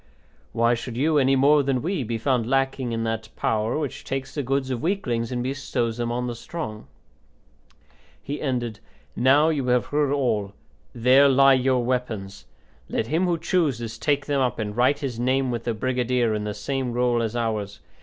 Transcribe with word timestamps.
Why 0.51 0.73
should 0.73 0.97
you, 0.97 1.19
any 1.19 1.35
more 1.35 1.61
than 1.61 1.83
we, 1.83 2.03
be 2.03 2.17
found 2.17 2.49
lacking 2.49 2.91
in 2.91 3.03
that 3.03 3.29
power 3.35 3.77
which 3.77 4.03
takes 4.03 4.33
the 4.33 4.41
goods 4.41 4.71
of 4.71 4.81
weaklings 4.81 5.31
and 5.31 5.43
bestows 5.43 5.97
them 5.97 6.11
on 6.11 6.25
the 6.25 6.33
strong?" 6.33 6.87
He 8.19 8.41
ended: 8.41 8.79
"Now 9.15 9.49
you 9.49 9.67
have 9.67 9.85
heard 9.85 10.11
all. 10.11 10.53
There 10.95 11.29
lie 11.29 11.53
your 11.53 11.85
weapons; 11.85 12.47
let 12.89 13.05
him 13.09 13.27
who 13.27 13.37
chooses 13.37 13.99
take 13.99 14.25
them 14.25 14.41
up 14.41 14.57
and 14.57 14.75
write 14.75 14.97
his 15.01 15.19
name 15.19 15.51
with 15.51 15.65
the 15.65 15.73
brigadier 15.75 16.33
in 16.33 16.45
the 16.45 16.55
same 16.55 16.93
roll 16.93 17.21
as 17.21 17.35
ours. 17.35 17.79